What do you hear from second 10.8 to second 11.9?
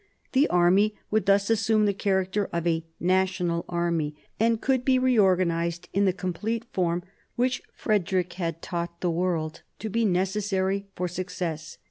for success.